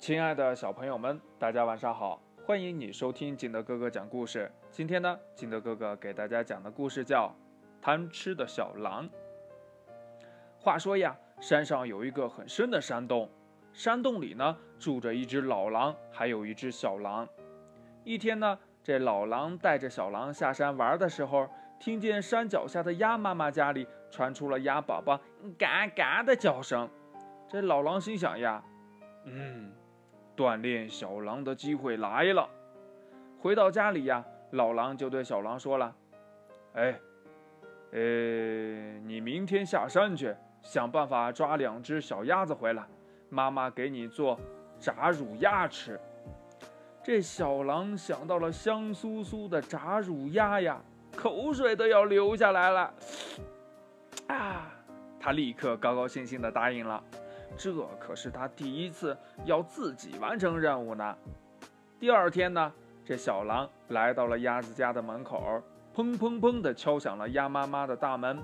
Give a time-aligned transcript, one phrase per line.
[0.00, 2.18] 亲爱的小朋友们，大家晚上好！
[2.46, 4.50] 欢迎你收听金德哥哥讲故事。
[4.70, 7.28] 今天呢，金德哥哥给大家讲的故事叫
[7.84, 9.06] 《贪吃的小狼》。
[10.58, 13.28] 话说呀，山上有一个很深的山洞，
[13.74, 17.28] 山洞里呢住着一只老狼，还有一只小狼。
[18.02, 21.46] 一天呢，这老狼带着小狼下山玩的时候，
[21.78, 25.20] 听见山脚下的鸭妈妈家里传出了鸭宝宝
[25.58, 26.88] 嘎嘎的叫声。
[27.46, 28.64] 这老狼心想呀，
[29.26, 29.70] 嗯，
[30.40, 32.48] 锻炼小狼的机会来了。
[33.38, 35.94] 回到家里呀，老狼就对小狼说了
[36.72, 36.98] ：“哎，
[37.92, 37.98] 呃，
[39.00, 42.86] 你明天下山去，想办法抓两只小鸭子回来，
[43.28, 44.40] 妈妈给你做
[44.78, 46.00] 炸乳鸭吃。”
[47.04, 50.80] 这小狼想到了香酥酥的炸乳鸭呀，
[51.14, 52.94] 口水都要流下来了。
[54.28, 54.72] 啊，
[55.20, 57.04] 他立刻高高兴兴地答应了。
[57.56, 61.16] 这可是他第一次要自己完成任务呢。
[61.98, 62.72] 第二天呢，
[63.04, 65.62] 这小狼来到了鸭子家的门口，
[65.94, 68.42] 砰砰砰地敲响了鸭妈妈的大门。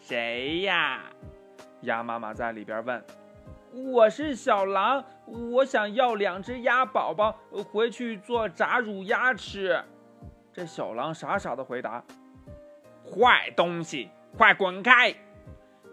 [0.00, 1.02] 谁呀？
[1.82, 3.04] 鸭妈妈在里边问。
[3.72, 7.36] 我是小狼，我想要两只鸭宝宝
[7.70, 9.78] 回去做炸乳鸭吃。
[10.50, 12.02] 这小狼傻傻地回答
[13.04, 15.14] ：“坏东西，快滚开！”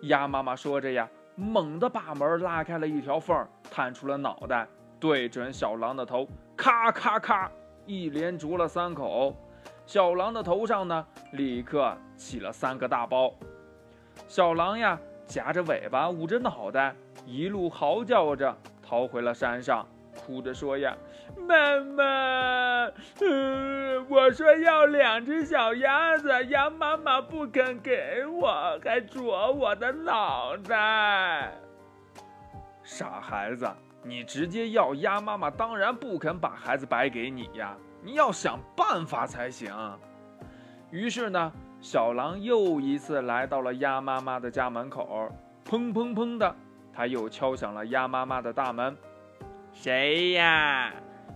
[0.03, 1.09] 鸭妈妈说着呀。
[1.36, 4.67] 猛地把门拉开了一条缝，探出了脑袋，
[5.00, 7.52] 对准小狼的头，咔咔咔，
[7.86, 9.36] 一连啄了三口。
[9.86, 13.34] 小狼的头上呢，立刻起了三个大包。
[14.28, 20.95] 小狼呀，夹着尾巴，捂着脑袋，一路嚎叫着逃回了山上，哭着说呀
[21.47, 31.51] ：“妈妈，嗯，我说要两只小鸭子，鸭妈妈不肯给我，还啄我的脑袋。
[32.83, 33.69] 傻孩子，
[34.03, 39.73] 你直接要鸭妈妈，当然不肯把孩子白给你呀，你要想办法才行。
[40.91, 41.51] 于是呢，
[41.81, 45.29] 小狼又一次来到了鸭妈妈的家门口，
[45.67, 46.56] 砰砰砰的，
[46.94, 48.95] 他又敲响了鸭妈妈的大门。
[49.72, 50.94] 谁呀？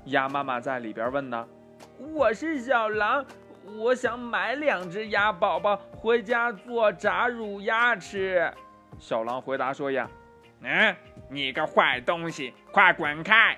[0.08, 1.46] 鸭妈妈在里边问呢。
[2.14, 3.26] 我是小狼，
[3.78, 8.50] 我想买两只鸭宝宝回家做炸乳鸭吃。
[9.00, 10.10] 小狼回答说呀
[10.64, 10.96] ：“嗯，
[11.30, 13.58] 你个坏东西，快滚开！”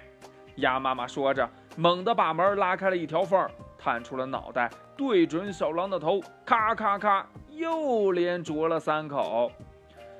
[0.58, 9.52] 鸭妈妈说着，猛地把门拉开了一条缝，探出了脑袋，对准小狼的头，咔咔咔，又连啄了三口。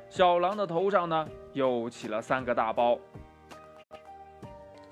[0.10, 3.00] 小狼的头上呢，又起了三个大包。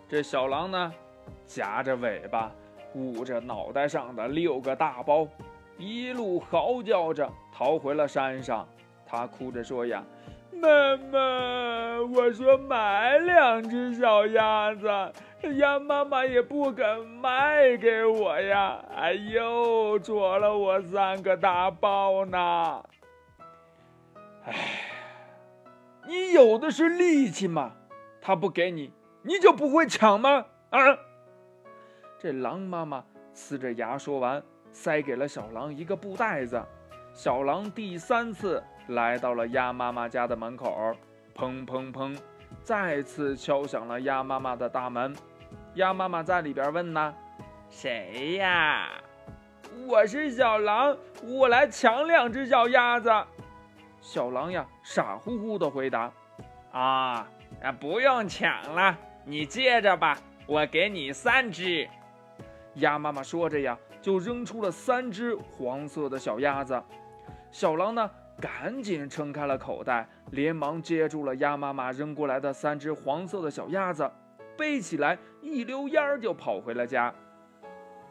[0.09, 0.93] 这小狼呢，
[1.47, 2.51] 夹着尾巴，
[2.93, 5.27] 捂着脑袋上的六个大包，
[5.77, 8.67] 一路嚎叫着逃回了山上。
[9.05, 10.03] 他哭着说：“呀，
[10.51, 11.19] 妈妈，
[12.13, 14.87] 我说买两只小鸭子，
[15.57, 22.83] 鸭妈妈也不肯卖给我呀，哎呦，啄了我三个大包呢。
[24.45, 24.53] 哎，
[26.05, 27.71] 你有的是力气嘛，
[28.21, 28.91] 他不给你。”
[29.23, 30.45] 你就不会抢吗？
[30.69, 30.79] 啊！
[32.19, 33.03] 这狼妈妈
[33.35, 34.41] 呲着牙说完，
[34.71, 36.63] 塞给了小狼一个布袋子。
[37.13, 40.95] 小狼第三次来到了鸭妈妈家的门口，
[41.35, 42.17] 砰砰砰，
[42.63, 45.15] 再次敲响了鸭妈妈的大门。
[45.75, 47.13] 鸭妈妈在里边问呢
[47.69, 48.89] ：“谁呀
[49.87, 53.11] ？”“我是小狼，我来抢两只小鸭子。”
[54.01, 56.11] 小狼呀，傻乎乎的回答
[56.73, 57.27] ：“啊，
[57.61, 60.17] 啊，不用抢了。”你接着吧，
[60.47, 61.87] 我给你三只。
[62.77, 66.81] 鸭妈妈说着呀，就扔出了三只黄色的小鸭子。
[67.51, 68.09] 小狼呢，
[68.41, 74.09] 赶紧撑开了口袋，连忙接住了鸭妈妈扔过来的三只黄色的小鸭子，
[74.57, 77.13] 背起来一溜烟儿就跑回了家。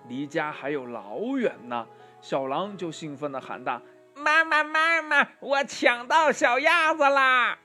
[0.09, 1.87] 离家还有老远呢，
[2.21, 3.81] 小狼就兴奋地喊道
[4.15, 7.59] ：“妈妈，妈妈，我抢到小鸭子啦！”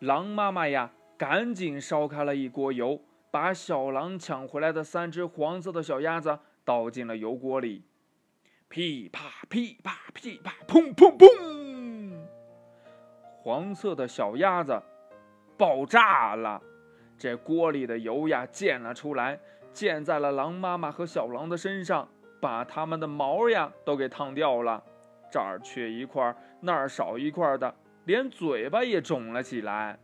[0.00, 0.90] 狼妈妈呀！
[1.18, 3.00] 赶紧烧开了一锅油，
[3.32, 7.82] 把小狼抢回来的三只黄色的小鸭子倒进了油锅里，
[8.68, 12.26] 噼啪噼啪噼啪，砰砰砰！
[13.42, 14.78] 黄色的小鸭子
[15.56, 16.62] 爆炸了，
[17.16, 19.40] 这锅里的油呀溅了出来，
[19.72, 22.06] 溅在了狼妈妈和小狼的身上，
[22.38, 24.84] 把它们的毛呀都给烫掉了，
[25.30, 27.74] 这儿缺一块，那儿少一块的，
[28.04, 29.98] 连嘴巴也肿了起来。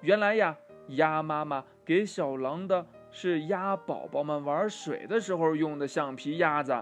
[0.00, 0.56] 原来呀，
[0.96, 6.72] 鸭妈妈给小狼的是鸭宝宝们玩水的时候用的橡皮鸭子。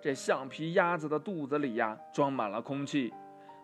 [0.00, 3.12] 这橡皮鸭子的肚子里呀，装满了空气，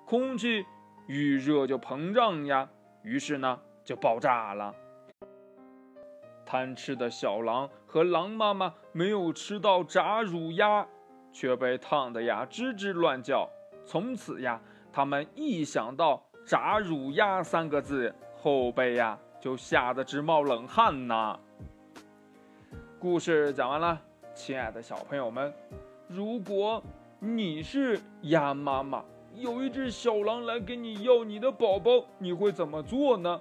[0.07, 0.65] 空气
[1.07, 2.69] 遇热就膨胀呀，
[3.03, 4.75] 于是呢就爆炸了。
[6.45, 10.87] 贪吃的小狼和狼妈妈没有吃到炸乳鸭，
[11.33, 13.49] 却被烫得呀吱吱乱叫。
[13.87, 14.61] 从此呀，
[14.93, 21.37] 他们一想到“炸乳鸭”三个字，后背呀就吓得直冒冷汗呐。
[23.01, 24.01] 故事讲完了，
[24.33, 25.53] 亲爱的小朋友们，
[26.07, 26.81] 如果
[27.19, 29.03] 你是鸭妈妈，
[29.35, 33.41] 有一只小狼来跟你要你的宝宝，你会怎么做呢？